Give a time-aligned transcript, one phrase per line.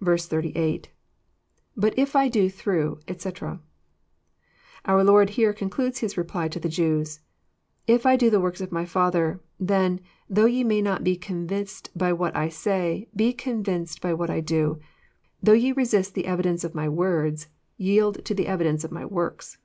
[0.00, 0.90] 88.—
[1.76, 3.60] ISui if I do though, etc,"]
[4.84, 7.18] Our Lord here concludes His reply to the Jews:
[7.84, 9.98] If I do the works of my Father, then,
[10.30, 14.38] though ye may not be convinced by what I say, be convinced by what I
[14.38, 14.78] do.
[15.42, 19.58] Though ye resist the evidence of my words, yield to the evidence of my works.